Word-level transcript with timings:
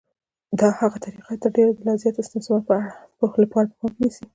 هغه 0.81 0.97
دا 0.99 0.99
طریقه 1.05 1.33
تر 1.41 1.49
ډېره 1.55 1.71
د 1.75 1.79
لا 1.87 1.93
زیات 2.01 2.15
استثمار 2.19 2.59
لپاره 2.61 2.85
په 3.17 3.45
پام 3.79 3.91
کې 3.91 3.97
نیسي 4.03 4.23